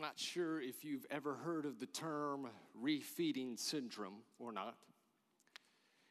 [0.00, 2.48] I'm not sure if you've ever heard of the term
[2.82, 4.76] refeeding syndrome or not.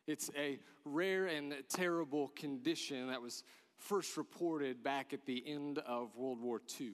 [0.06, 3.44] It's a rare and terrible condition that was
[3.78, 6.92] first reported back at the end of World War II.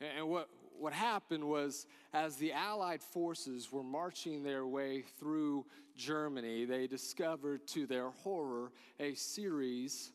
[0.00, 5.64] And what, what happened was, as the Allied forces were marching their way through
[5.96, 10.10] Germany, they discovered to their horror a series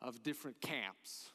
[0.00, 1.28] of different camps,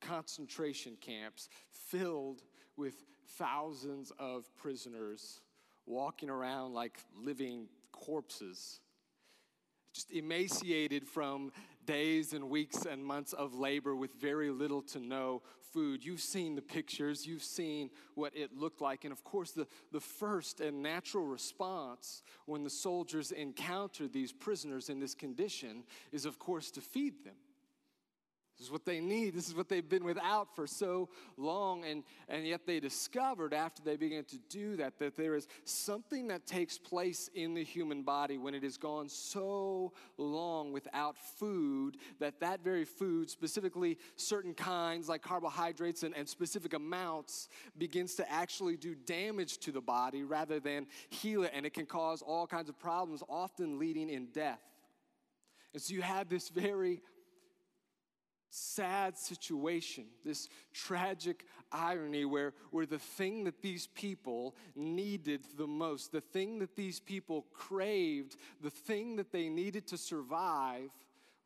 [0.00, 2.40] concentration camps filled
[2.76, 2.94] with
[3.38, 5.40] thousands of prisoners
[5.86, 8.80] walking around like living corpses,
[9.92, 11.52] just emaciated from
[11.86, 16.04] days and weeks and months of labor with very little to no food.
[16.04, 19.04] You've seen the pictures, you've seen what it looked like.
[19.04, 24.88] And of course, the, the first and natural response when the soldiers encounter these prisoners
[24.88, 27.34] in this condition is, of course, to feed them.
[28.56, 29.34] This is what they need.
[29.34, 31.84] This is what they've been without for so long.
[31.84, 36.28] And, and yet they discovered after they began to do that that there is something
[36.28, 41.96] that takes place in the human body when it has gone so long without food
[42.20, 48.30] that that very food, specifically certain kinds like carbohydrates and, and specific amounts, begins to
[48.30, 51.50] actually do damage to the body rather than heal it.
[51.52, 54.60] And it can cause all kinds of problems, often leading in death.
[55.72, 57.02] And so you have this very
[58.54, 66.12] sad situation, this tragic irony where, where the thing that these people needed the most,
[66.12, 70.90] the thing that these people craved, the thing that they needed to survive,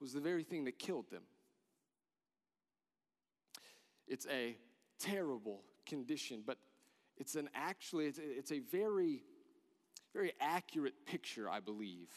[0.01, 1.23] was the very thing that killed them.
[4.07, 4.57] It's a
[4.99, 6.59] terrible condition, but
[7.17, 9.23] it's an actually, it's it's a very,
[10.13, 12.11] very accurate picture, I believe,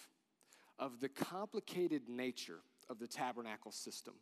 [0.78, 4.16] of the complicated nature of the tabernacle system.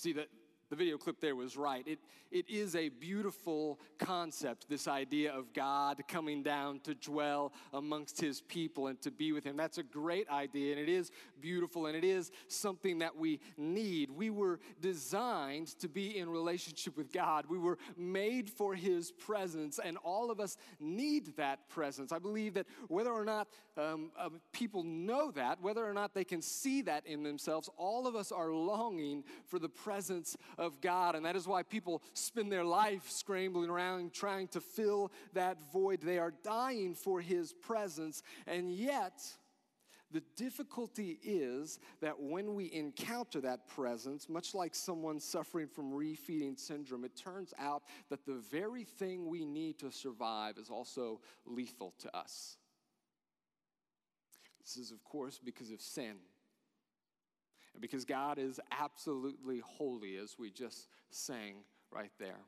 [0.00, 0.28] See, that
[0.70, 1.86] the video clip there was right.
[1.86, 1.98] It,
[2.30, 8.40] it is a beautiful concept, this idea of God coming down to dwell amongst his
[8.40, 9.56] people and to be with him.
[9.56, 11.10] That's a great idea, and it is
[11.40, 14.12] beautiful, and it is something that we need.
[14.12, 19.80] We were designed to be in relationship with God, we were made for his presence,
[19.84, 22.12] and all of us need that presence.
[22.12, 26.24] I believe that whether or not um, uh, people know that, whether or not they
[26.24, 31.16] can see that in themselves, all of us are longing for the presence of God.
[31.16, 36.00] And that is why people spend their life scrambling around trying to fill that void.
[36.02, 38.22] They are dying for His presence.
[38.46, 39.20] And yet,
[40.12, 46.58] the difficulty is that when we encounter that presence, much like someone suffering from refeeding
[46.58, 51.94] syndrome, it turns out that the very thing we need to survive is also lethal
[52.00, 52.56] to us.
[54.60, 56.16] This is, of course, because of sin.
[57.78, 62.40] Because God is absolutely holy, as we just sang right there.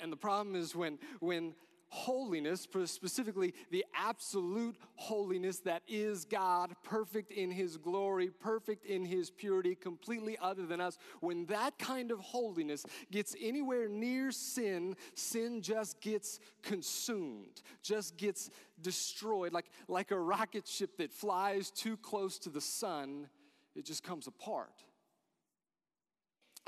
[0.00, 1.54] And the problem is when, when
[1.88, 9.30] holiness, specifically the absolute holiness that is God, perfect in His glory, perfect in His
[9.30, 15.62] purity, completely other than us, when that kind of holiness gets anywhere near sin, sin
[15.62, 18.50] just gets consumed, just gets
[18.80, 19.52] destroyed.
[19.52, 23.28] Like, like a rocket ship that flies too close to the sun
[23.74, 24.82] it just comes apart.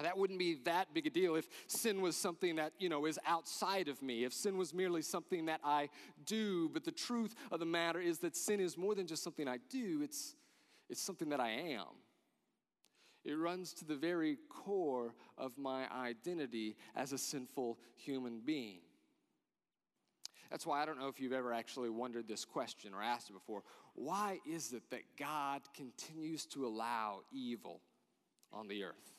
[0.03, 3.19] That wouldn't be that big a deal if sin was something that, you know, is
[3.27, 5.89] outside of me, if sin was merely something that I
[6.27, 6.69] do.
[6.69, 9.59] But the truth of the matter is that sin is more than just something I
[9.71, 10.37] do, it's,
[10.91, 11.87] it's something that I am.
[13.25, 18.81] It runs to the very core of my identity as a sinful human being.
[20.51, 23.35] That's why I don't know if you've ever actually wondered this question or asked it
[23.35, 23.63] before.
[23.95, 27.81] Why is it that God continues to allow evil
[28.53, 29.13] on the earth?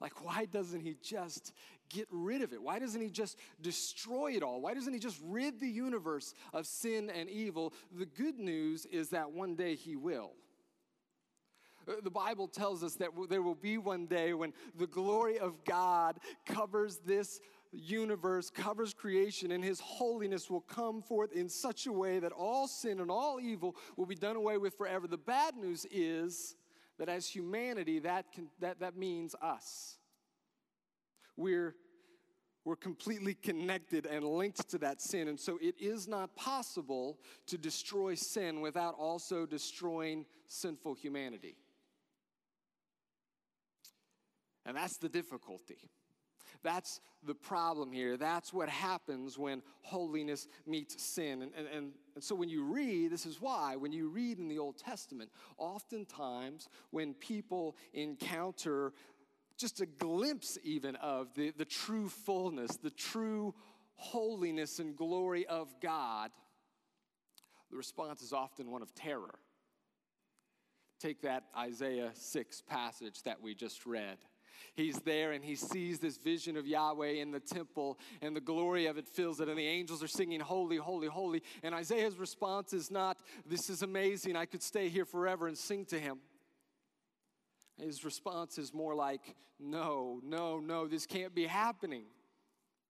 [0.00, 1.52] Like, why doesn't He just
[1.90, 2.62] get rid of it?
[2.62, 4.60] Why doesn't He just destroy it all?
[4.60, 7.74] Why doesn't He just rid the universe of sin and evil?
[7.96, 10.32] The good news is that one day He will.
[11.88, 15.64] Uh, the Bible tells us that there will be one day when the glory of
[15.64, 17.40] God covers this
[17.72, 22.66] universe, covers creation, and his holiness will come forth in such a way that all
[22.66, 25.06] sin and all evil will be done away with forever.
[25.06, 26.56] The bad news is
[26.98, 29.98] that as humanity, that, can, that, that means us.
[31.36, 31.74] We're,
[32.64, 35.28] we're completely connected and linked to that sin.
[35.28, 41.56] And so it is not possible to destroy sin without also destroying sinful humanity.
[44.66, 45.90] And that's the difficulty.
[46.62, 48.16] That's the problem here.
[48.16, 51.42] That's what happens when holiness meets sin.
[51.42, 54.48] And, and, and, and, so when you read, this is why, when you read in
[54.48, 58.92] the Old Testament, oftentimes when people encounter
[59.56, 63.54] just a glimpse even of the, the true fullness, the true
[63.96, 66.30] holiness and glory of God,
[67.70, 69.38] the response is often one of terror.
[70.98, 74.18] Take that Isaiah 6 passage that we just read.
[74.74, 78.86] He's there and he sees this vision of Yahweh in the temple, and the glory
[78.86, 81.42] of it fills it, and the angels are singing, Holy, Holy, Holy.
[81.62, 85.84] And Isaiah's response is not, This is amazing, I could stay here forever and sing
[85.86, 86.18] to him.
[87.78, 92.04] His response is more like, No, no, no, this can't be happening.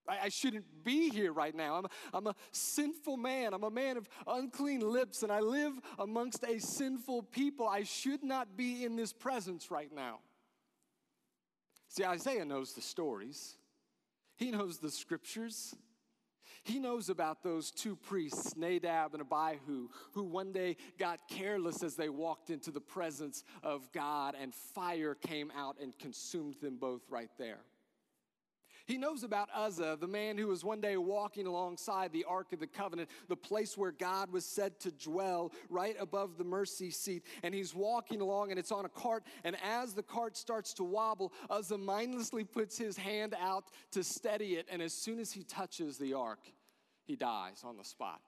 [0.07, 1.75] I, shouldn't be here right now.
[1.75, 3.53] I'm, I'm a sinful man.
[3.53, 7.67] I'm a man of unclean lips, and I live amongst a sinful people.
[7.67, 10.19] I should not be in this presence right now.
[11.91, 13.57] See, Isaiah knows the stories,
[14.37, 15.75] he knows the scriptures.
[16.63, 21.95] He knows about those two priests, Nadab and Abihu, who one day got careless as
[21.95, 27.01] they walked into the presence of God, and fire came out and consumed them both
[27.09, 27.61] right there.
[28.91, 32.59] He knows about Uzzah, the man who was one day walking alongside the Ark of
[32.59, 37.23] the Covenant, the place where God was said to dwell, right above the mercy seat.
[37.41, 39.23] And he's walking along and it's on a cart.
[39.45, 44.55] And as the cart starts to wobble, Uzzah mindlessly puts his hand out to steady
[44.55, 44.67] it.
[44.69, 46.41] And as soon as he touches the ark,
[47.05, 48.19] he dies on the spot.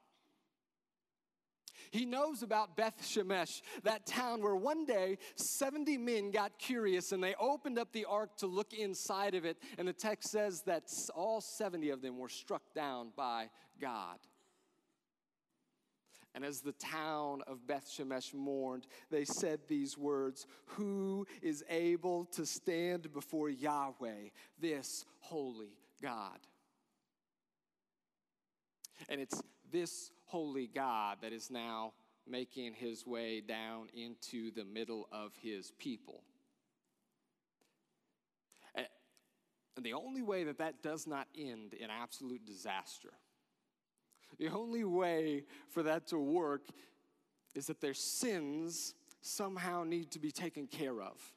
[1.93, 7.23] He knows about Beth Shemesh, that town where one day 70 men got curious and
[7.23, 9.57] they opened up the ark to look inside of it.
[9.77, 14.17] And the text says that all 70 of them were struck down by God.
[16.33, 22.25] And as the town of Beth Shemesh mourned, they said these words Who is able
[22.31, 24.29] to stand before Yahweh,
[24.59, 26.39] this holy God?
[29.07, 31.93] And it's this holy God that is now
[32.27, 36.23] making his way down into the middle of his people.
[38.75, 38.87] And
[39.79, 43.11] the only way that that does not end in absolute disaster,
[44.39, 46.63] the only way for that to work
[47.53, 51.31] is that their sins somehow need to be taken care of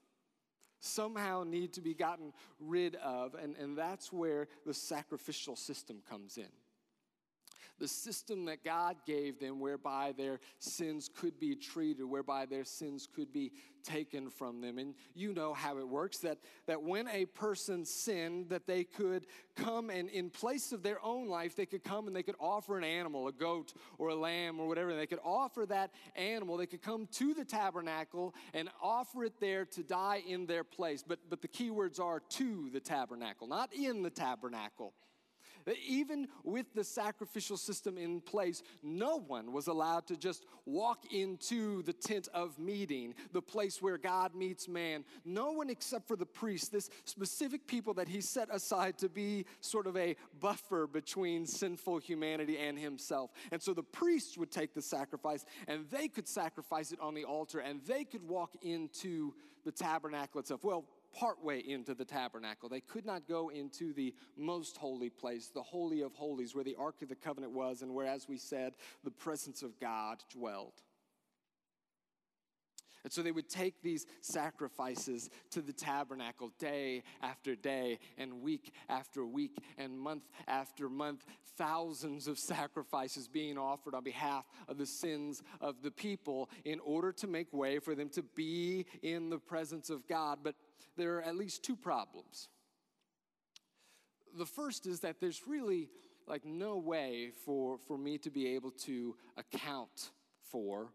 [0.78, 6.36] somehow need to be gotten rid of, and, and that's where the sacrificial system comes
[6.36, 6.46] in
[7.78, 13.08] the system that God gave them whereby their sins could be treated, whereby their sins
[13.14, 13.52] could be
[13.84, 14.78] taken from them.
[14.78, 19.26] And you know how it works that, that when a person sinned, that they could
[19.54, 22.76] come and in place of their own life, they could come and they could offer
[22.76, 24.94] an animal, a goat or a lamb or whatever.
[24.94, 26.56] They could offer that animal.
[26.56, 31.04] They could come to the tabernacle and offer it there to die in their place.
[31.06, 34.92] But, but the key words are to the tabernacle, not in the tabernacle.
[35.86, 41.82] Even with the sacrificial system in place, no one was allowed to just walk into
[41.82, 45.04] the tent of meeting, the place where God meets man.
[45.24, 49.46] No one except for the priest, this specific people that he set aside to be
[49.60, 53.30] sort of a buffer between sinful humanity and himself.
[53.50, 57.24] And so the priests would take the sacrifice and they could sacrifice it on the
[57.24, 59.34] altar and they could walk into
[59.64, 60.64] the tabernacle itself.
[60.64, 60.84] Well,
[61.18, 62.68] partway into the tabernacle.
[62.68, 66.76] They could not go into the most holy place, the Holy of Holies, where the
[66.78, 70.82] Ark of the Covenant was, and where, as we said, the presence of God dwelled.
[73.04, 78.72] And so they would take these sacrifices to the tabernacle day after day, and week
[78.88, 81.24] after week, and month after month.
[81.56, 87.12] Thousands of sacrifices being offered on behalf of the sins of the people in order
[87.12, 90.40] to make way for them to be in the presence of God.
[90.42, 90.56] But
[90.96, 92.48] there are at least two problems.
[94.36, 95.88] The first is that there's really
[96.26, 100.10] like no way for, for me to be able to account
[100.50, 100.92] for,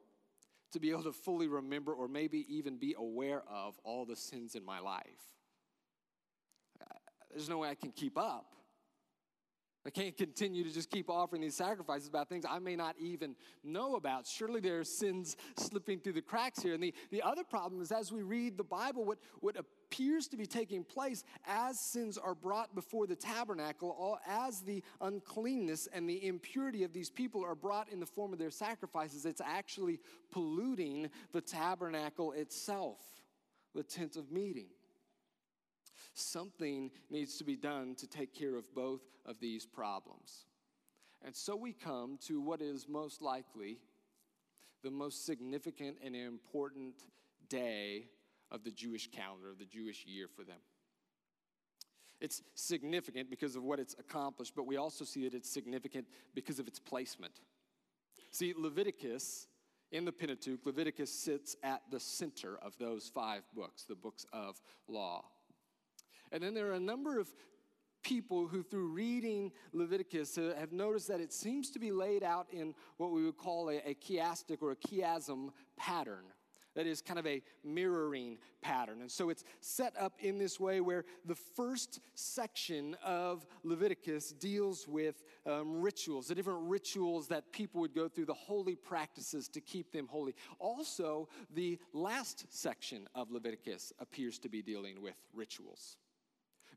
[0.73, 4.55] to be able to fully remember, or maybe even be aware of all the sins
[4.55, 5.05] in my life.
[6.81, 6.85] Uh,
[7.31, 8.53] there's no way I can keep up.
[9.85, 13.35] I can't continue to just keep offering these sacrifices about things I may not even
[13.63, 14.27] know about.
[14.27, 16.75] Surely there are sins slipping through the cracks here.
[16.75, 20.37] And the, the other problem is as we read the Bible, what, what appears to
[20.37, 26.07] be taking place as sins are brought before the tabernacle, all, as the uncleanness and
[26.07, 29.99] the impurity of these people are brought in the form of their sacrifices, it's actually
[30.31, 32.99] polluting the tabernacle itself,
[33.73, 34.67] the tent of meeting.
[36.13, 40.45] Something needs to be done to take care of both of these problems.
[41.23, 43.77] And so we come to what is most likely
[44.83, 46.95] the most significant and important
[47.47, 48.07] day
[48.49, 50.57] of the Jewish calendar, of the Jewish year for them.
[52.19, 56.59] It's significant because of what it's accomplished, but we also see that it's significant because
[56.59, 57.33] of its placement.
[58.31, 59.47] See, Leviticus
[59.91, 64.61] in the Pentateuch, Leviticus sits at the center of those five books, the books of
[64.87, 65.25] law
[66.31, 67.27] And then there are a number of
[68.03, 72.47] people who, through reading Leviticus, uh, have noticed that it seems to be laid out
[72.51, 76.25] in what we would call a, a chiastic or a chiasm pattern.
[76.73, 79.01] That is kind of a mirroring pattern.
[79.01, 84.87] And so it's set up in this way where the first section of Leviticus deals
[84.87, 89.59] with um, rituals, the different rituals that people would go through, the holy practices to
[89.59, 90.33] keep them holy.
[90.59, 95.97] Also, the last section of Leviticus appears to be dealing with rituals.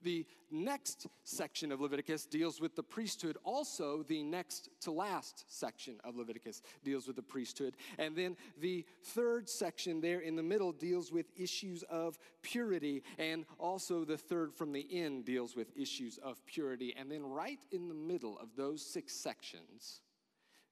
[0.04, 3.38] The next section of Leviticus deals with the priesthood.
[3.42, 7.75] Also, the next to last section of Leviticus deals with the priesthood.
[7.99, 13.02] And then the third section there in the middle deals with issues of purity.
[13.18, 16.94] And also, the third from the end deals with issues of purity.
[16.96, 20.02] And then, right in the middle of those six sections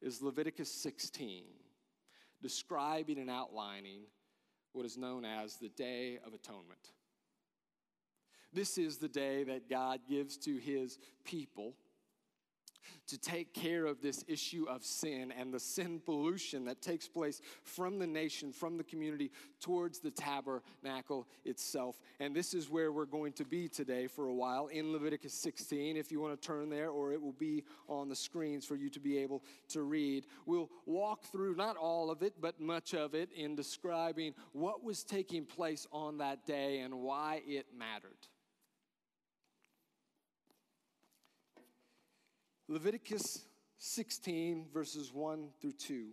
[0.02, 1.44] is Leviticus 16,
[2.42, 4.02] describing and outlining
[4.72, 6.92] what is known as the Day of Atonement.
[8.52, 11.74] This is the day that God gives to his people
[13.06, 17.40] to take care of this issue of sin and the sin pollution that takes place
[17.62, 19.30] from the nation, from the community,
[19.60, 22.00] towards the tabernacle itself.
[22.20, 25.96] And this is where we're going to be today for a while in Leviticus 16,
[25.96, 28.88] if you want to turn there, or it will be on the screens for you
[28.90, 30.26] to be able to read.
[30.46, 35.04] We'll walk through not all of it, but much of it in describing what was
[35.04, 38.16] taking place on that day and why it mattered.
[42.72, 43.44] Leviticus
[43.76, 46.06] 16, verses 1 through 2.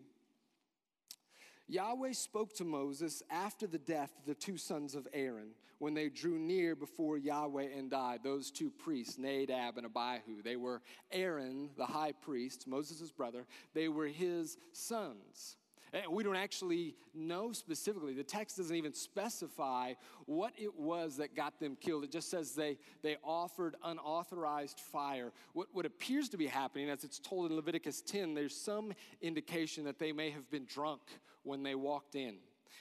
[1.70, 6.10] Yahweh spoke to Moses after the death of the two sons of Aaron when they
[6.10, 10.42] drew near before Yahweh and died, those two priests, Nadab and Abihu.
[10.44, 10.82] They were
[11.14, 13.48] Aaron, the high priest, Moses' brother.
[13.74, 15.56] They were his sons.
[15.94, 18.14] And we don't actually know specifically.
[18.14, 19.94] The text doesn't even specify
[20.26, 22.04] what it was that got them killed.
[22.04, 25.32] It just says they, they offered unauthorized fire.
[25.54, 29.84] What, what appears to be happening, as it's told in Leviticus 10, there's some indication
[29.86, 31.02] that they may have been drunk
[31.44, 32.36] when they walked in.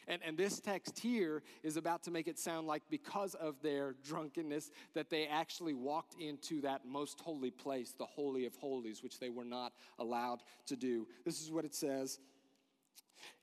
[0.08, 3.94] And, and this text here is about to make it sound like because of their
[4.04, 9.18] drunkenness, that they actually walked into that most holy place, the Holy of Holies, which
[9.18, 11.06] they were not allowed to do.
[11.24, 12.18] This is what it says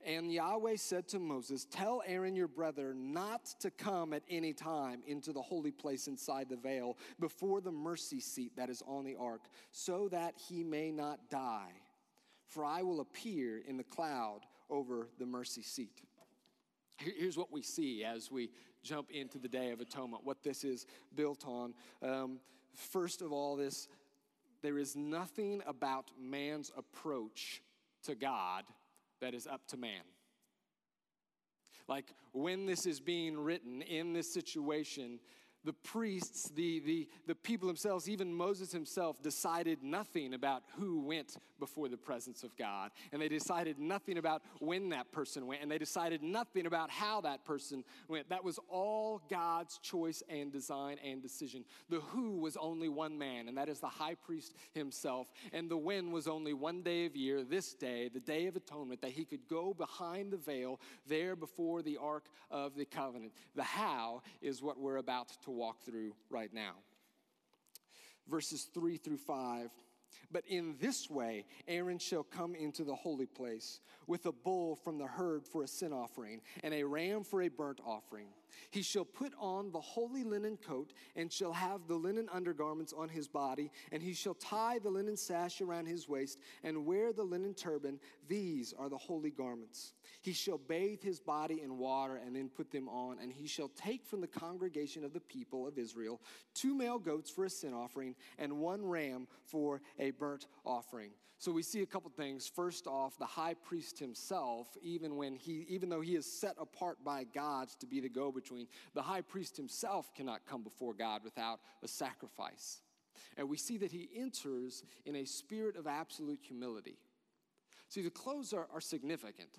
[0.04, 5.02] and Yahweh said to Moses, Tell Aaron your brother not to come at any time
[5.06, 9.16] into the holy place inside the veil before the mercy seat that is on the
[9.16, 9.42] ark,
[9.72, 11.72] so that he may not die.
[12.46, 14.40] For I will appear in the cloud
[14.70, 16.02] over the mercy seat.
[16.96, 18.50] Here's what we see as we
[18.82, 21.74] jump into the Day of Atonement, what this is built on.
[22.02, 22.38] Um,
[22.74, 23.88] first of all, this
[24.62, 27.62] there is nothing about man's approach
[28.04, 28.64] to God
[29.20, 30.02] that is up to man.
[31.88, 35.20] Like when this is being written in this situation,
[35.66, 41.36] the priests, the, the, the people themselves, even Moses himself, decided nothing about who went
[41.58, 42.92] before the presence of God.
[43.12, 45.62] And they decided nothing about when that person went.
[45.62, 48.28] And they decided nothing about how that person went.
[48.28, 51.64] That was all God's choice and design and decision.
[51.90, 55.26] The who was only one man, and that is the high priest himself.
[55.52, 59.02] And the when was only one day of year, this day, the day of atonement,
[59.02, 63.32] that he could go behind the veil there before the ark of the covenant.
[63.56, 66.74] The how is what we're about to walk through right now.
[68.28, 69.70] Verses 3 through 5.
[70.30, 74.98] But in this way, Aaron shall come into the holy place with a bull from
[74.98, 78.28] the herd for a sin offering and a ram for a burnt offering.
[78.70, 83.08] He shall put on the holy linen coat and shall have the linen undergarments on
[83.08, 87.22] his body, and he shall tie the linen sash around his waist and wear the
[87.22, 87.98] linen turban.
[88.28, 89.92] These are the holy garments.
[90.22, 93.68] He shall bathe his body in water and then put them on, and he shall
[93.68, 96.20] take from the congregation of the people of Israel
[96.54, 101.10] two male goats for a sin offering and one ram for a burnt offering.
[101.38, 102.48] So we see a couple things.
[102.48, 107.04] First off, the high priest himself, even when he even though he is set apart
[107.04, 108.08] by God to be the
[108.46, 112.80] go-between, the high priest himself cannot come before God without a sacrifice.
[113.36, 116.98] And we see that he enters in a spirit of absolute humility.
[117.88, 119.58] See, the clothes are, are significant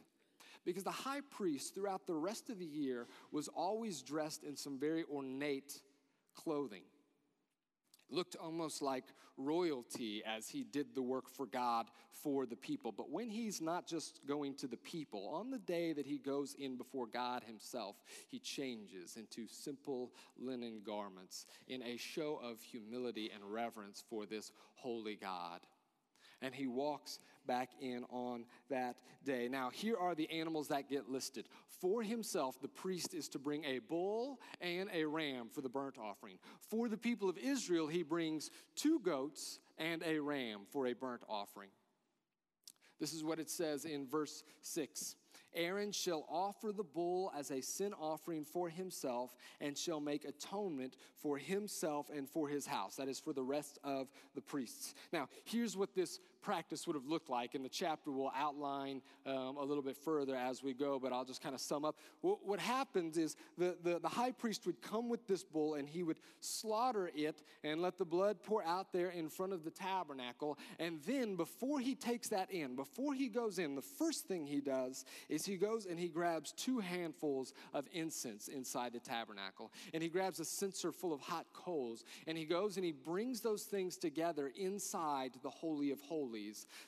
[0.65, 4.79] because the high priest, throughout the rest of the year, was always dressed in some
[4.79, 5.79] very ornate
[6.35, 6.83] clothing
[8.09, 9.05] looked almost like
[9.37, 12.91] royalty as he did the work for God for the people.
[12.91, 16.55] But when he's not just going to the people, on the day that he goes
[16.55, 17.95] in before God himself,
[18.27, 24.51] he changes into simple linen garments in a show of humility and reverence for this
[24.75, 25.61] holy God.
[26.41, 29.47] And he walks back in on that day.
[29.47, 31.47] Now, here are the animals that get listed.
[31.81, 35.97] For himself, the priest is to bring a bull and a ram for the burnt
[35.97, 36.37] offering.
[36.69, 41.23] For the people of Israel, he brings two goats and a ram for a burnt
[41.27, 41.69] offering.
[42.99, 45.15] This is what it says in verse 6.
[45.53, 50.97] Aaron shall offer the bull as a sin offering for himself and shall make atonement
[51.15, 52.95] for himself and for his house.
[52.95, 54.93] That is for the rest of the priests.
[55.11, 59.57] Now, here's what this practice would have looked like, and the chapter will outline um,
[59.57, 61.97] a little bit further as we go, but I'll just kind of sum up.
[62.21, 66.03] What, happens is the, the, the high priest would come with this bull and he
[66.03, 70.57] would slaughter it and let the blood pour out there in front of the tabernacle.
[70.79, 74.61] And then, before he takes that in, before he goes in, the first thing he
[74.61, 79.73] does is he goes and he grabs two handfuls of incense inside the tabernacle.
[79.93, 82.05] And he grabs a censer full of hot coals.
[82.25, 86.36] And he goes and he brings those things together inside the Holy of Holies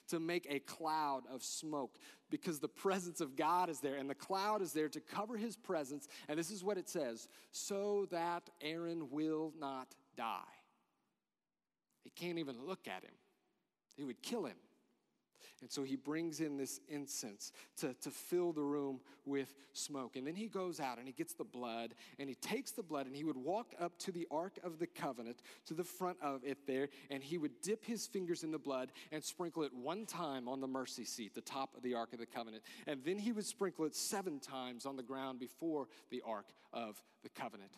[0.09, 1.97] to make a cloud of smoke
[2.29, 5.55] because the presence of God is there and the cloud is there to cover his
[5.55, 6.07] presence.
[6.27, 10.41] And this is what it says so that Aaron will not die.
[12.03, 13.13] He can't even look at him,
[13.95, 14.57] he would kill him.
[15.61, 20.15] And so he brings in this incense to, to fill the room with smoke.
[20.15, 23.05] And then he goes out and he gets the blood and he takes the blood
[23.05, 26.43] and he would walk up to the Ark of the Covenant, to the front of
[26.43, 30.05] it there, and he would dip his fingers in the blood and sprinkle it one
[30.05, 32.63] time on the mercy seat, the top of the Ark of the Covenant.
[32.87, 37.01] And then he would sprinkle it seven times on the ground before the Ark of
[37.23, 37.71] the Covenant.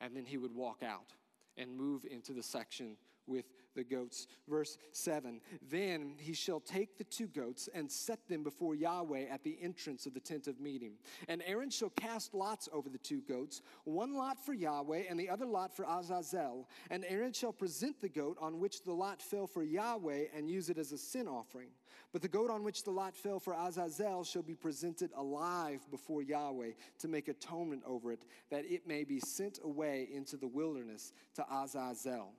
[0.00, 1.12] And then he would walk out
[1.56, 2.96] and move into the section
[3.28, 3.44] with
[3.74, 4.26] the goats.
[4.48, 9.44] Verse 7 Then he shall take the two goats and set them before Yahweh at
[9.44, 10.94] the entrance of the tent of meeting.
[11.28, 15.30] And Aaron shall cast lots over the two goats, one lot for Yahweh and the
[15.30, 16.68] other lot for Azazel.
[16.90, 20.70] And Aaron shall present the goat on which the lot fell for Yahweh and use
[20.70, 21.70] it as a sin offering.
[22.12, 26.22] But the goat on which the lot fell for Azazel shall be presented alive before
[26.22, 31.12] Yahweh to make atonement over it, that it may be sent away into the wilderness
[31.34, 32.32] to Azazel.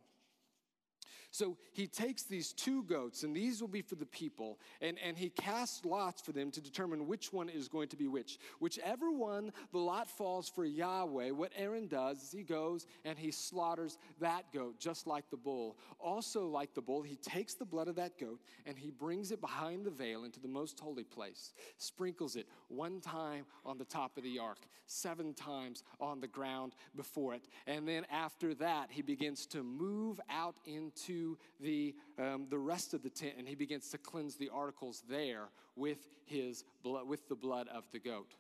[1.32, 5.16] So he takes these two goats, and these will be for the people, and, and
[5.16, 8.40] he casts lots for them to determine which one is going to be which.
[8.60, 13.30] Whichever one the lot falls for Yahweh, what Aaron does is he goes and he
[13.30, 15.78] slaughters that goat, just like the bull.
[16.00, 19.40] Also, like the bull, he takes the blood of that goat and he brings it
[19.40, 24.18] behind the veil into the most holy place, sprinkles it one time on the top
[24.18, 27.48] of the ark, seven times on the ground before it.
[27.68, 31.19] And then after that, he begins to move out into
[31.60, 35.50] the, um, the rest of the tent and he begins to cleanse the articles there
[35.76, 38.36] with his blood, with the blood of the goat.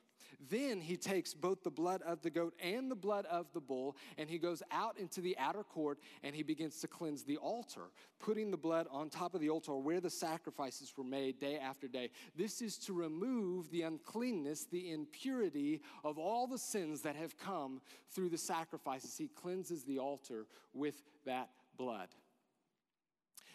[0.49, 3.97] Then he takes both the blood of the goat and the blood of the bull,
[4.17, 7.91] and he goes out into the outer court and he begins to cleanse the altar,
[8.19, 11.87] putting the blood on top of the altar where the sacrifices were made day after
[11.87, 12.09] day.
[12.35, 17.81] This is to remove the uncleanness, the impurity of all the sins that have come
[18.11, 19.17] through the sacrifices.
[19.17, 22.09] He cleanses the altar with that blood.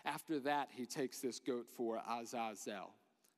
[0.05, 2.95] After that, he takes this goat for Azazel.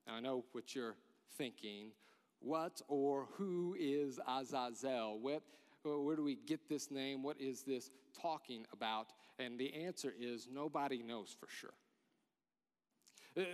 [0.07, 0.96] Now, I know what you're
[1.38, 1.92] thinking.
[2.40, 5.18] What or who is Azazel?
[5.20, 5.42] What,
[5.85, 7.22] where do we get this name?
[7.22, 9.12] What is this talking about?
[9.38, 11.74] And the answer is nobody knows for sure.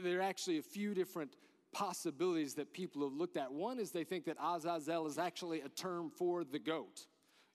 [0.03, 1.37] There are actually a few different
[1.73, 3.53] possibilities that people have looked at.
[3.53, 7.07] One is they think that Azazel is actually a term for the goat.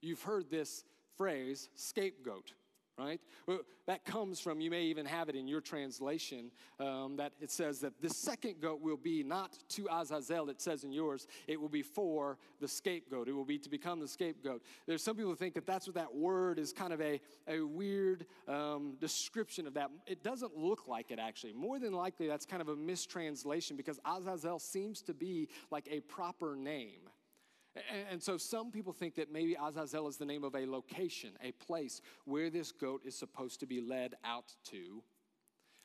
[0.02, 0.84] You've heard this
[1.16, 2.54] phrase, scapegoat
[2.98, 3.22] right?
[3.46, 7.52] Well, that comes from, you may even have it in your translation, um, that it
[7.52, 11.60] says that the second goat will be not to Azazel, it says in yours, it
[11.60, 13.28] will be for the scapegoat.
[13.28, 14.62] It will be to become the scapegoat.
[14.88, 17.62] There's some people who think that that's what that word is kind of a, a
[17.62, 19.90] weird um, description of that.
[20.06, 21.54] It doesn't look like it actually.
[21.54, 26.02] More than likely, that's kind of a mistranslation because Azazel seems to be like a
[26.02, 27.10] proper name.
[28.10, 31.52] And, so some people think that maybe Azazel is the name of a location, a
[31.54, 35.04] place where this goat is supposed to be led out to.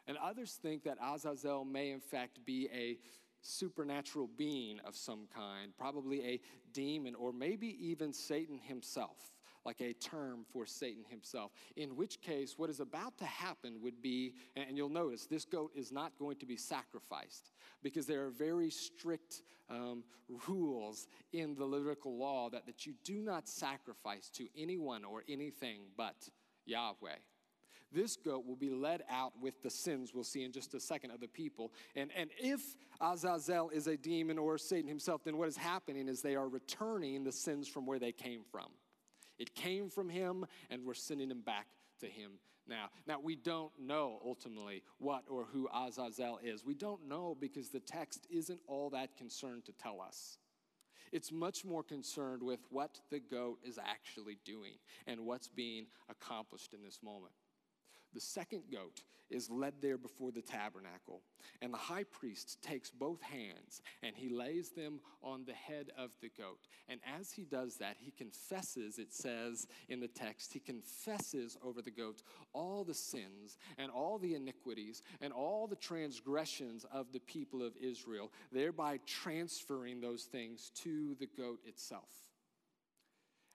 [0.06, 2.98] And others think that Azazel may, in fact, be a
[3.40, 6.40] supernatural being of some kind, probably a
[6.72, 9.32] demon, or maybe even Satan himself
[9.64, 11.52] like a term for Satan himself.
[11.76, 15.72] In which case, what is about to happen would be, and you'll notice, this goat
[15.74, 20.04] is not going to be sacrificed because there are very strict um,
[20.48, 25.82] rules in the Levitical law that, that you do not sacrifice to anyone or anything
[25.96, 26.28] but
[26.66, 27.16] Yahweh.
[27.94, 31.10] This goat will be led out with the sins, we'll see in just a second,
[31.10, 31.72] of the people.
[31.94, 32.60] And, and if
[33.00, 37.22] Azazel is a demon or Satan himself, then what is happening is they are returning
[37.22, 38.68] the sins from where they came from.
[39.38, 41.66] It came from him, and we're sending him back
[42.00, 42.32] to him
[42.68, 42.86] now.
[43.06, 46.64] Now, we don't know ultimately what or who Azazel is.
[46.64, 50.38] We don't know because the text isn't all that concerned to tell us.
[51.12, 54.74] It's much more concerned with what the goat is actually doing
[55.06, 57.34] and what's being accomplished in this moment.
[58.14, 61.22] The second goat is led there before the tabernacle,
[61.60, 66.10] and the high priest takes both hands and he lays them on the head of
[66.20, 66.66] the goat.
[66.88, 71.80] And as he does that, he confesses, it says in the text, he confesses over
[71.80, 72.22] the goat
[72.52, 77.72] all the sins and all the iniquities and all the transgressions of the people of
[77.80, 82.31] Israel, thereby transferring those things to the goat itself.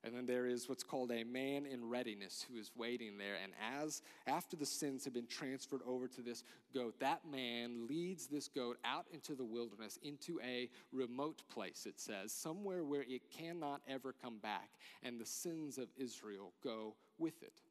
[0.08, 3.36] And then there is what's called a man in readiness who is waiting there.
[3.44, 3.52] And
[3.84, 8.48] as after the sins have been transferred over to this goat, that man leads this
[8.48, 13.82] goat out into the wilderness, into a remote place, it says, somewhere where it cannot
[13.86, 14.70] ever come back.
[15.04, 17.62] And the sins of Israel go with it.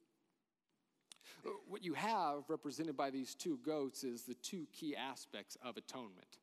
[1.46, 5.78] Uh, what you have represented by these two goats is the two key aspects of
[5.78, 6.36] atonement.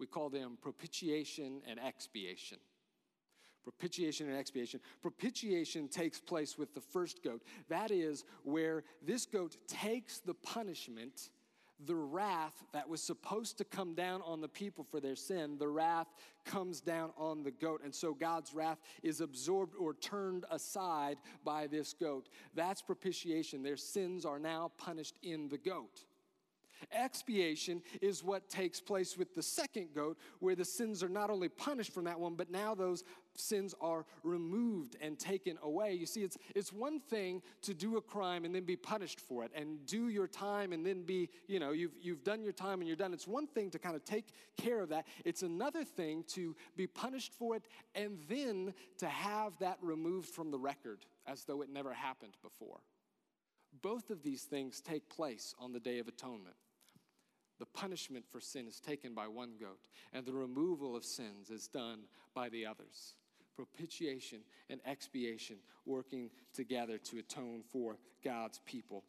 [0.00, 2.58] We call them propitiation and expiation.
[3.64, 4.78] Propitiation and expiation.
[5.00, 7.42] Propitiation takes place with the first goat.
[7.68, 11.30] That is where this goat takes the punishment,
[11.86, 15.68] the wrath that was supposed to come down on the people for their sin, the
[15.68, 16.08] wrath
[16.44, 17.80] comes down on the goat.
[17.82, 22.28] And so God's wrath is absorbed or turned aside by this goat.
[22.54, 23.62] That's propitiation.
[23.62, 26.04] Their sins are now punished in the goat.
[26.92, 31.48] Expiation is what takes place with the second goat, where the sins are not only
[31.48, 33.04] punished from that one, but now those
[33.36, 35.92] sins are removed and taken away.
[35.94, 39.44] You see, it's, it's one thing to do a crime and then be punished for
[39.44, 42.80] it, and do your time and then be, you know, you've, you've done your time
[42.80, 43.12] and you're done.
[43.12, 45.06] It's one thing to kind of take care of that.
[45.24, 50.50] It's another thing to be punished for it and then to have that removed from
[50.50, 52.80] the record as though it never happened before.
[53.82, 56.56] Both of these things take place on the Day of Atonement.
[57.58, 59.80] The punishment for sin is taken by one goat,
[60.12, 62.00] and the removal of sins is done
[62.34, 63.14] by the others.
[63.56, 69.04] Propitiation and expiation working together to atone for God's people.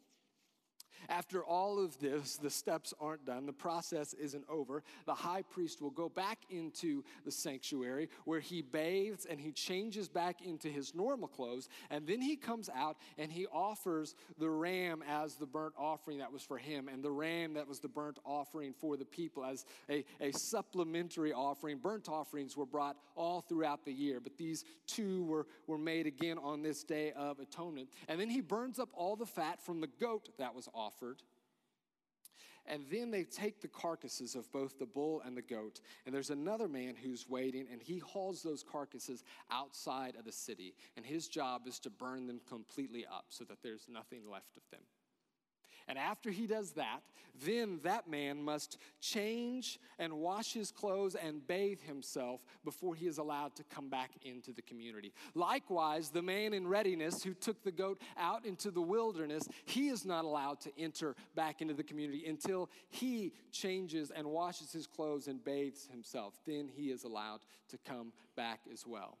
[1.08, 4.82] After all of this, the steps aren't done, the process isn't over.
[5.06, 10.08] The high priest will go back into the sanctuary where he bathes and he changes
[10.08, 11.68] back into his normal clothes.
[11.90, 16.32] And then he comes out and he offers the ram as the burnt offering that
[16.32, 19.64] was for him, and the ram that was the burnt offering for the people as
[19.88, 21.78] a, a supplementary offering.
[21.78, 26.38] Burnt offerings were brought all throughout the year, but these two were, were made again
[26.38, 27.88] on this day of atonement.
[28.08, 31.22] And then he burns up all the fat from the goat that was offered offered.
[32.68, 35.80] And then they take the carcasses of both the bull and the goat.
[36.04, 40.74] And there's another man who's waiting, and he hauls those carcasses outside of the city.
[40.96, 44.62] And his job is to burn them completely up so that there's nothing left of
[44.72, 44.80] them.
[45.88, 47.02] And after he does that,
[47.44, 53.18] then that man must change and wash his clothes and bathe himself before he is
[53.18, 55.12] allowed to come back into the community.
[55.34, 60.04] Likewise, the man in readiness who took the goat out into the wilderness, he is
[60.04, 65.28] not allowed to enter back into the community until he changes and washes his clothes
[65.28, 66.34] and bathes himself.
[66.46, 69.18] Then he is allowed to come back as well.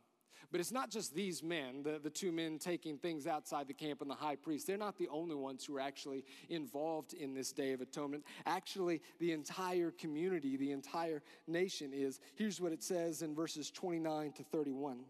[0.50, 4.00] But it's not just these men, the, the two men taking things outside the camp
[4.00, 4.66] and the high priest.
[4.66, 8.24] They're not the only ones who are actually involved in this Day of Atonement.
[8.46, 12.20] Actually, the entire community, the entire nation is.
[12.34, 15.00] Here's what it says in verses 29 to 31.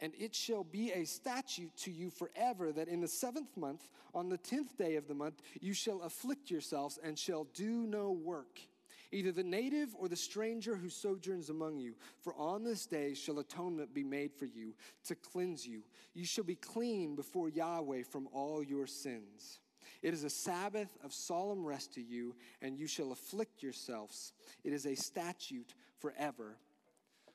[0.00, 4.28] And it shall be a statute to you forever that in the seventh month, on
[4.28, 8.60] the tenth day of the month, you shall afflict yourselves and shall do no work
[9.12, 11.94] either the native or the stranger who sojourns among you.
[12.22, 14.74] For on this day shall atonement be made for you
[15.06, 15.82] to cleanse you.
[16.14, 19.60] You shall be clean before Yahweh from all your sins.
[20.02, 24.32] It is a Sabbath of solemn rest to you, and you shall afflict yourselves.
[24.64, 26.56] It is a statute forever.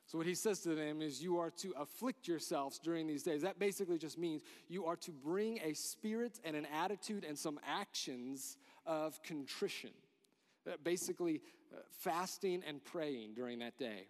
[0.06, 3.44] So, what he says to them is, You are to afflict yourselves during these days.
[3.44, 7.60] That basically just means you are to bring a spirit and an attitude and some
[7.66, 9.92] actions of contrition.
[10.68, 11.42] Uh, basically,
[11.74, 14.08] uh, fasting and praying during that day.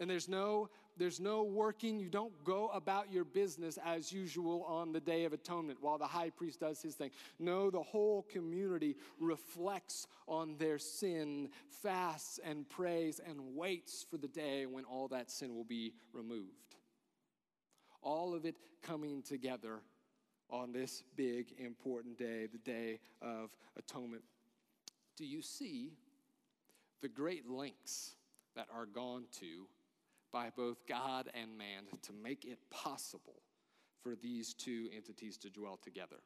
[0.00, 1.98] And there's no there's no working.
[1.98, 6.06] You don't go about your business as usual on the Day of Atonement while the
[6.06, 7.10] high priest does his thing.
[7.38, 11.48] No, the whole community reflects on their sin,
[11.82, 16.76] fasts and prays, and waits for the day when all that sin will be removed.
[18.02, 19.80] All of it coming together
[20.50, 24.22] on this big, important day, the Day of Atonement.
[25.16, 25.92] Do you see
[27.00, 28.14] the great lengths
[28.54, 29.66] that are gone to
[30.32, 33.42] by both God and man to make it possible
[34.02, 36.16] for these two entities to dwell together.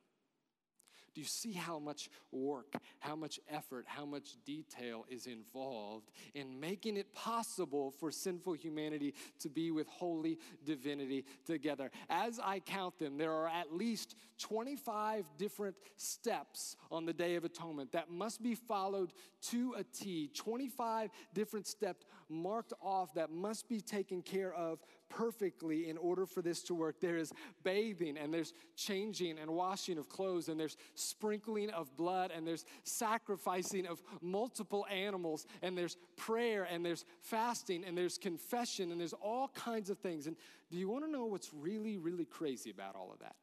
[1.17, 6.61] Do you see how much work, how much effort, how much detail is involved in
[6.61, 11.91] making it possible for sinful humanity to be with holy divinity together?
[12.11, 17.47] As I count them, there are at least 25 different steps on the Day of
[17.47, 20.31] Atonement that must be followed to a T.
[20.35, 26.43] 25 different steps marked off that must be taken care of perfectly in order for
[26.43, 27.01] this to work.
[27.01, 32.31] There is bathing, and there's changing and washing of clothes, and there's sprinkling of blood,
[32.35, 38.93] and there's sacrificing of multiple animals, and there's prayer, and there's fasting, and there's confession,
[38.93, 40.27] and there's all kinds of things.
[40.27, 40.37] And
[40.71, 43.37] do you want to know what's really, really crazy about all of that?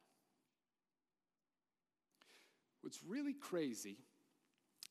[2.82, 3.96] What's really crazy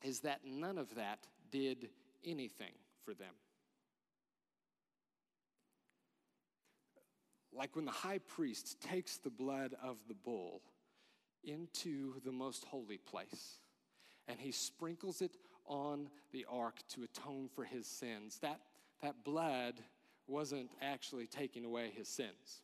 [0.03, 1.19] is that none of that
[1.51, 1.89] did
[2.25, 2.73] anything
[3.05, 3.33] for them.
[7.55, 10.61] Like when the high priest takes the blood of the bull
[11.43, 13.59] into the most holy place
[14.27, 15.35] and he sprinkles it
[15.65, 18.59] on the ark to atone for his sins, that,
[19.01, 19.75] that blood
[20.27, 22.61] wasn't actually taking away his sins.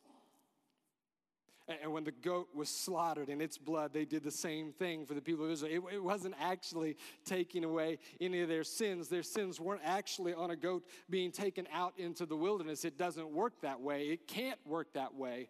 [1.82, 5.14] And when the goat was slaughtered in its blood, they did the same thing for
[5.14, 5.86] the people of Israel.
[5.88, 9.08] It, it, wasn't actually taking away any of their sins.
[9.08, 12.84] Their sins weren't actually on a goat being taken out into the wilderness.
[12.84, 14.06] It doesn't work that way.
[14.06, 15.48] It can't work that way.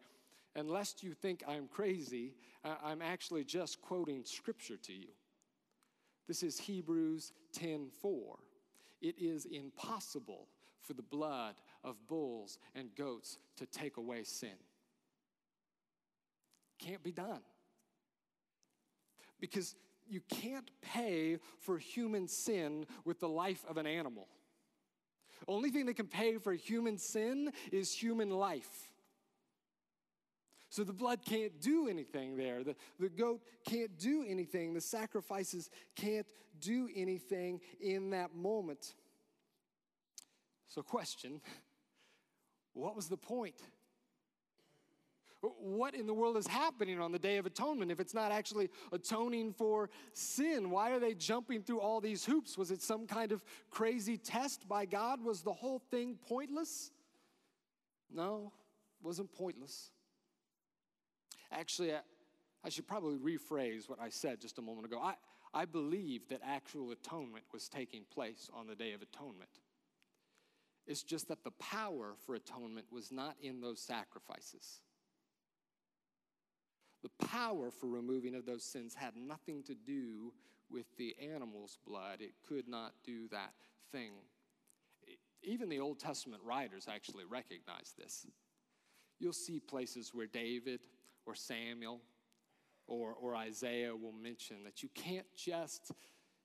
[0.56, 2.34] Unless you think I'm crazy,
[2.84, 5.08] I'm actually just quoting scripture to you.
[6.28, 8.38] This is Hebrews 10:4.
[9.00, 10.48] It is impossible
[10.80, 14.58] for the blood of bulls and goats to take away sin.
[16.80, 17.40] Can't be done.
[19.40, 19.74] Because
[20.08, 24.28] you can't pay for human sin with the life of an animal.
[25.48, 28.90] Only thing that can pay for human sin is human life.
[30.68, 32.62] So the blood can't do anything there.
[32.62, 34.72] The, the goat can't do anything.
[34.74, 36.26] The sacrifices can't
[36.60, 38.94] do anything in that moment.
[40.68, 41.40] So, question
[42.72, 43.56] what was the point?
[45.42, 48.68] What in the world is happening on the Day of Atonement if it's not actually
[48.92, 50.68] atoning for sin?
[50.70, 52.58] Why are they jumping through all these hoops?
[52.58, 55.24] Was it some kind of crazy test by God?
[55.24, 56.90] Was the whole thing pointless?
[58.12, 58.52] No,
[59.00, 59.90] it wasn't pointless.
[61.50, 62.00] Actually, I,
[62.62, 65.00] I should probably rephrase what I said just a moment ago.
[65.00, 65.14] I,
[65.54, 69.50] I believe that actual atonement was taking place on the Day of Atonement.
[70.86, 74.80] It's just that the power for atonement was not in those sacrifices.
[77.02, 80.32] The power for removing of those sins had nothing to do
[80.70, 82.20] with the animal's blood.
[82.20, 83.54] It could not do that
[83.90, 84.12] thing.
[85.42, 88.26] Even the Old Testament writers actually recognize this.
[89.18, 90.80] You'll see places where David
[91.26, 92.00] or Samuel
[92.86, 95.92] or, or Isaiah will mention that you can't just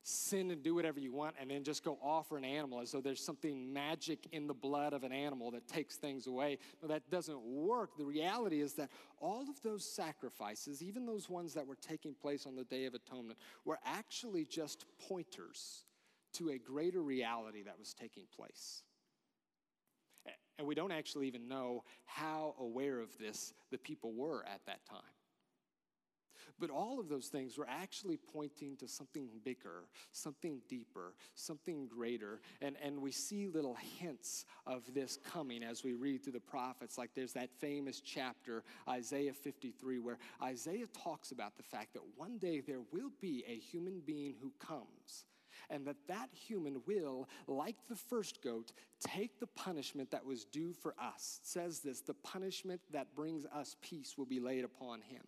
[0.07, 3.01] sin and do whatever you want and then just go offer an animal as though
[3.01, 6.59] there's something magic in the blood of an animal that takes things away.
[6.81, 7.97] No, that doesn't work.
[7.97, 8.89] The reality is that
[9.19, 12.93] all of those sacrifices, even those ones that were taking place on the Day of
[12.93, 15.85] Atonement, were actually just pointers
[16.33, 18.83] to a greater reality that was taking place.
[20.59, 24.85] And we don't actually even know how aware of this the people were at that
[24.85, 25.14] time.
[26.59, 32.39] But all of those things were actually pointing to something bigger, something deeper, something greater.
[32.61, 36.97] And, and we see little hints of this coming as we read through the prophets.
[36.97, 42.37] Like there's that famous chapter, Isaiah 53, where Isaiah talks about the fact that one
[42.37, 45.25] day there will be a human being who comes
[45.69, 50.73] and that that human will, like the first goat, take the punishment that was due
[50.73, 51.39] for us.
[51.41, 55.23] It says this the punishment that brings us peace will be laid upon him.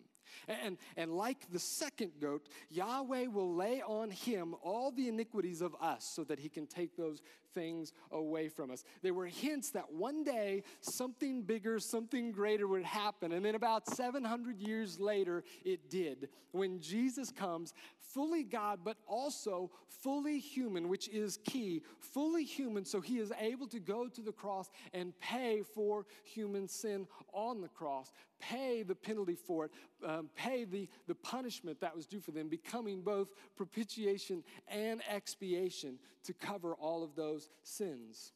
[0.48, 5.74] And, and like the second goat, Yahweh will lay on him all the iniquities of
[5.80, 7.22] us so that he can take those
[7.54, 8.84] things away from us.
[9.02, 13.32] There were hints that one day something bigger, something greater would happen.
[13.32, 16.28] And then about 700 years later, it did.
[16.52, 19.70] When Jesus comes, fully God, but also
[20.02, 24.32] fully human, which is key, fully human, so he is able to go to the
[24.32, 29.70] cross and pay for human sin on the cross, pay the penalty for it,
[30.06, 35.98] um, pay the, the punishment that was due for them, becoming both propitiation and expiation
[36.24, 38.32] to cover all of those sins.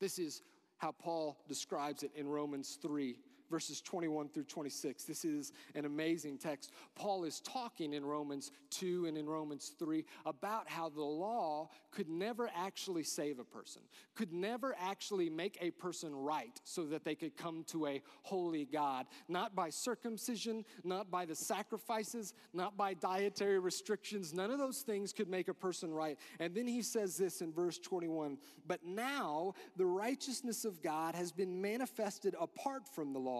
[0.00, 0.42] This is
[0.78, 3.16] how Paul describes it in Romans 3
[3.50, 5.04] verses 21 through 26.
[5.04, 6.72] This is an amazing text.
[6.94, 12.08] Paul is talking in Romans 2 and in Romans 3 about how the law could
[12.08, 13.82] never actually save a person,
[14.14, 18.64] could never actually make a person right so that they could come to a holy
[18.64, 24.32] God, not by circumcision, not by the sacrifices, not by dietary restrictions.
[24.32, 26.18] None of those things could make a person right.
[26.38, 31.32] And then he says this in verse 21 But now the righteousness of God has
[31.32, 33.39] been manifested apart from the law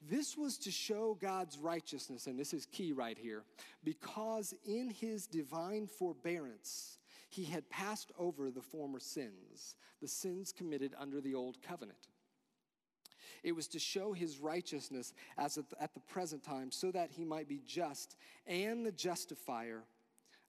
[0.00, 3.42] This was to show God's righteousness, and this is key right here,
[3.82, 10.94] because in his divine forbearance, he had passed over the former sins, the sins committed
[10.98, 11.98] under the old covenant.
[13.42, 17.48] It was to show his righteousness as at the present time, so that he might
[17.48, 19.82] be just and the justifier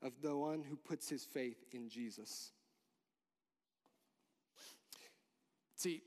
[0.02, 2.52] of the one who puts his faith in Jesus.
[5.76, 6.04] See,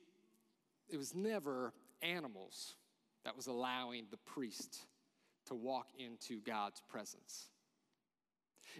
[0.88, 2.74] it was never animals
[3.25, 4.79] that was allowing the priest
[5.47, 7.49] to walk into God's presence.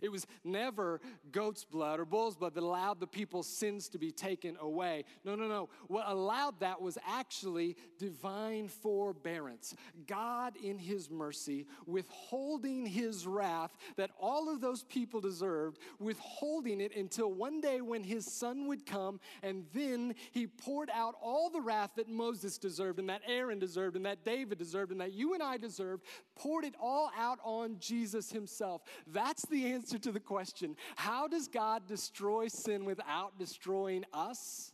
[0.01, 1.01] It was never
[1.31, 5.05] goat's blood or bull's blood that allowed the people's sins to be taken away.
[5.25, 5.69] No, no, no.
[5.89, 9.75] What allowed that was actually divine forbearance.
[10.07, 16.97] God, in His mercy, withholding His wrath that all of those people deserved, withholding it
[16.97, 21.61] until one day when His Son would come, and then He poured out all the
[21.61, 25.35] wrath that Moses deserved, and that Aaron deserved, and that David deserved, and that you
[25.35, 26.05] and I deserved,
[26.37, 28.83] poured it all out on Jesus Himself.
[29.07, 34.71] That's the answer answer to the question how does God destroy sin without destroying us?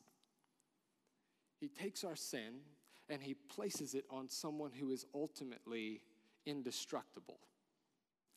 [1.60, 2.60] He takes our sin
[3.08, 6.02] and he places it on someone who is ultimately
[6.44, 7.38] indestructible.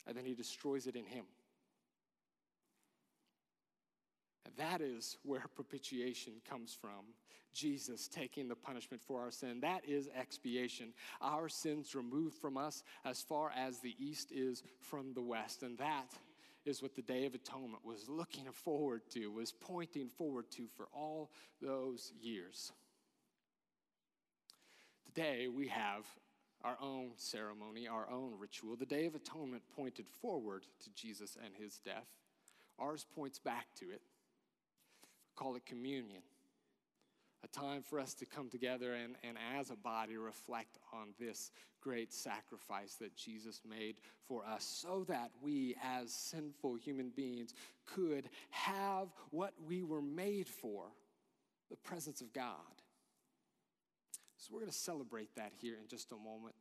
[0.07, 1.25] And then he destroys it in him.
[4.45, 7.13] And that is where propitiation comes from.
[7.53, 9.59] Jesus taking the punishment for our sin.
[9.59, 10.93] That is expiation.
[11.21, 15.61] Our sins removed from us as far as the east is from the west.
[15.61, 16.05] And that
[16.65, 20.87] is what the Day of Atonement was looking forward to, was pointing forward to for
[20.93, 22.71] all those years.
[25.05, 26.05] Today, we have
[26.63, 28.75] our own ceremony, our own ritual.
[28.75, 32.07] The Day of Atonement pointed forward to Jesus and his death,
[32.77, 34.01] ours points back to it.
[34.01, 36.21] We Call it communion
[37.43, 41.51] a time for us to come together and, and as a body reflect on this
[41.81, 43.95] great sacrifice that Jesus made
[44.27, 47.53] for us so that we, as sinful human beings,
[47.85, 50.85] could have what we were made for
[51.69, 52.53] the presence of God.
[54.37, 56.55] So, we're going to celebrate that here in just a moment.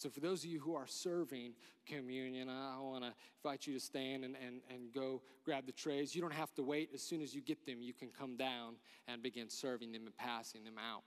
[0.00, 1.52] So, for those of you who are serving
[1.84, 3.12] communion, I want to
[3.44, 6.14] invite you to stand and, and, and go grab the trays.
[6.14, 6.88] You don't have to wait.
[6.94, 10.16] As soon as you get them, you can come down and begin serving them and
[10.16, 11.02] passing them out.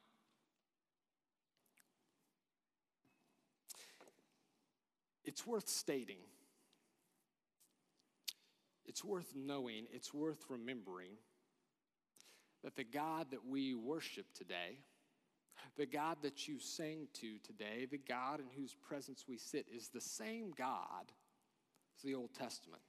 [5.23, 6.19] It's worth stating,
[8.85, 11.13] it's worth knowing, it's worth remembering
[12.63, 14.77] that the God that we worship today
[15.77, 19.89] the God that you sang to today, the God in whose presence we sit, is
[19.89, 21.11] the same God
[21.97, 22.83] as the Old Testament.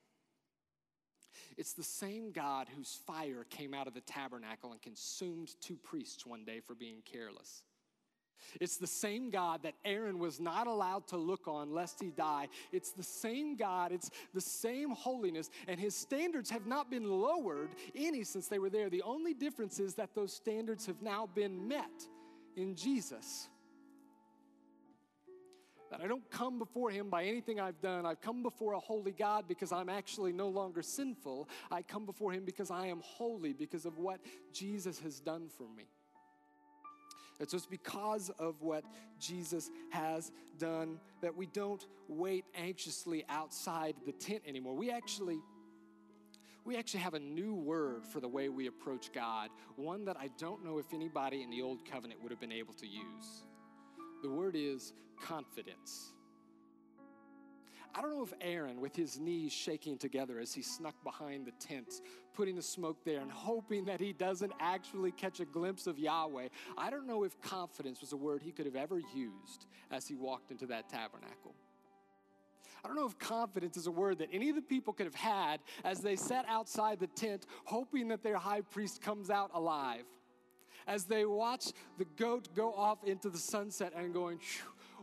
[1.56, 6.24] It's the same God whose fire came out of the tabernacle and consumed two priests
[6.24, 7.62] one day for being careless.
[8.60, 12.48] It's the same God that Aaron was not allowed to look on lest he die.
[12.72, 17.70] It's the same God, it's the same holiness, and his standards have not been lowered
[17.94, 18.90] any since they were there.
[18.90, 22.06] The only difference is that those standards have now been met
[22.56, 23.48] in Jesus.
[25.90, 28.04] That I don't come before Him by anything I've done.
[28.06, 31.48] I've come before a holy God because I'm actually no longer sinful.
[31.70, 34.20] I come before Him because I am holy because of what
[34.52, 35.84] Jesus has done for me.
[37.40, 38.84] It's just because of what
[39.18, 44.74] Jesus has done that we don't wait anxiously outside the tent anymore.
[44.74, 45.40] We actually
[46.64, 50.30] we actually have a new word for the way we approach God, one that I
[50.38, 53.46] don't know if anybody in the Old Covenant would have been able to use.
[54.22, 56.14] The word is confidence.
[57.96, 61.52] I don't know if Aaron, with his knees shaking together as he snuck behind the
[61.64, 62.00] tent,
[62.32, 66.48] putting the smoke there and hoping that he doesn't actually catch a glimpse of Yahweh,
[66.76, 70.16] I don't know if confidence was a word he could have ever used as he
[70.16, 71.54] walked into that tabernacle.
[72.84, 75.14] I don't know if confidence is a word that any of the people could have
[75.14, 80.04] had as they sat outside the tent, hoping that their high priest comes out alive.
[80.86, 84.38] As they watch the goat go off into the sunset and going,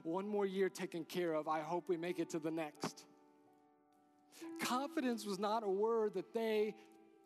[0.04, 3.06] one more year taken care of, I hope we make it to the next.
[4.60, 6.76] Confidence was not a word that they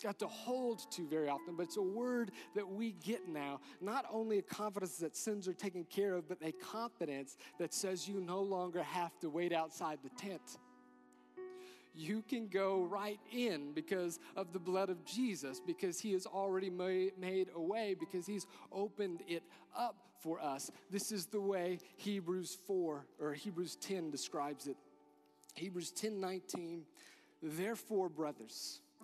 [0.02, 3.60] got to hold to very often, but it's a word that we get now.
[3.82, 8.08] Not only a confidence that sins are taken care of, but a confidence that says
[8.08, 10.58] you no longer have to wait outside the tent.
[11.98, 16.70] You can go right in because of the blood of Jesus, because he has already
[16.70, 19.44] made a way, because he's opened it
[19.78, 20.72] up for us.
[20.92, 24.76] This is the way Hebrews 4 or Hebrews 10 describes it.
[25.54, 26.84] Hebrews 10 19.
[27.42, 28.82] Therefore, brothers,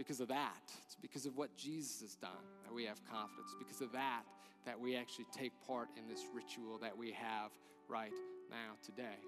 [0.00, 0.62] because of that.
[0.86, 2.30] It's because of what Jesus has done
[2.64, 3.54] that we have confidence.
[3.58, 4.22] Because of that,
[4.64, 7.50] that we actually take part in this ritual that we have
[7.86, 8.14] right
[8.48, 9.20] now today.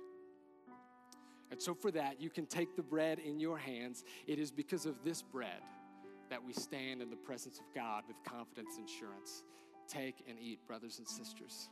[1.51, 4.03] And so, for that, you can take the bread in your hands.
[4.27, 5.61] It is because of this bread
[6.31, 9.45] that we stand in the presence of God with confidence and assurance.
[9.87, 11.69] Take and eat, brothers and sisters.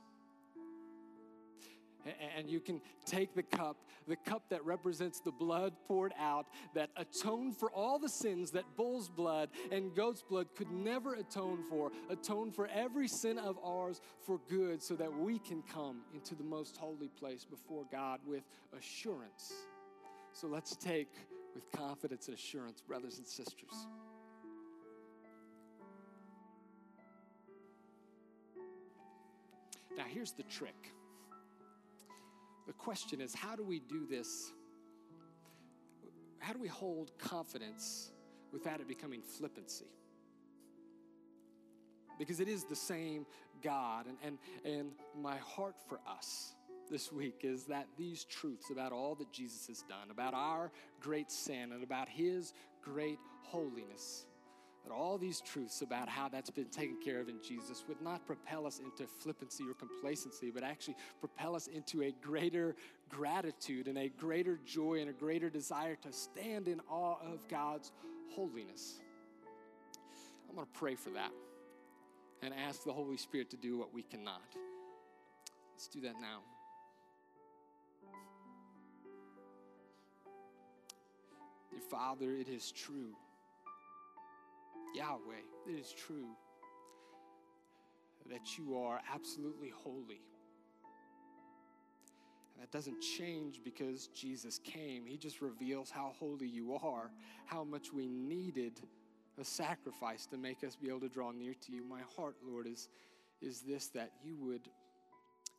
[2.37, 3.77] And you can take the cup,
[4.09, 8.65] the cup that represents the blood poured out that atoned for all the sins that
[8.77, 14.01] bull's blood and goat's blood could never atone for, atone for every sin of ours
[14.27, 18.45] for good, so that we can come into the most holy place before God with
[18.77, 19.53] assurance.
[20.33, 21.13] So let's take
[21.55, 23.87] with confidence and assurance, brothers and sisters.
[29.97, 30.93] Now, here's the trick.
[32.71, 34.53] The question is how do we do this?
[36.39, 38.13] How do we hold confidence
[38.53, 39.91] without it becoming flippancy?
[42.17, 43.27] Because it is the same
[43.61, 44.07] God.
[44.07, 46.55] And, and, and my heart for us
[46.89, 51.33] this week is that these truths about all that Jesus has done, about our great
[51.33, 54.27] sin, and about his great holiness,
[54.85, 58.27] that all these truths about how that's been taken care of in Jesus would not
[58.27, 62.75] propel us into flippancy or complacency, but actually propel us into a greater
[63.09, 67.93] gratitude and a greater joy and a greater desire to stand in awe of God's
[68.35, 69.01] holiness.
[70.49, 71.31] I'm going to pray for that
[72.43, 74.43] and ask the Holy Spirit to do what we cannot.
[75.75, 76.41] Let's do that now.
[81.71, 83.15] Dear Father, it is true
[84.95, 86.29] Yahweh, it is true
[88.31, 90.23] that you are absolutely holy.
[92.55, 95.05] And that doesn't change because Jesus came.
[95.07, 97.11] He just reveals how holy you are,
[97.47, 98.81] how much we needed
[99.41, 101.83] a sacrifice to make us be able to draw near to you.
[101.83, 102.89] My heart, Lord, is,
[103.41, 104.69] is this that you would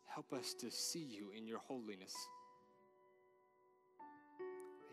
[0.08, 2.14] help us to see you in your holiness.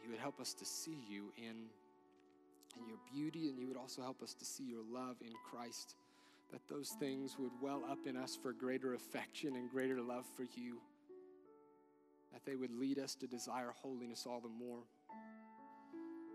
[0.02, 1.66] You would help us to see you in
[2.76, 5.96] and your beauty, and you would also help us to see your love in Christ.
[6.50, 10.44] That those things would well up in us for greater affection and greater love for
[10.54, 10.78] you.
[12.32, 14.80] That they would lead us to desire holiness all the more.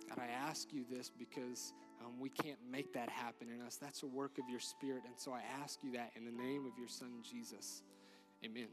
[0.10, 3.78] God, I ask you this because um, we can't make that happen in us.
[3.78, 5.04] That's a work of your Spirit.
[5.06, 7.82] And so I ask you that in the name of your Son, Jesus.
[8.44, 8.68] Amen.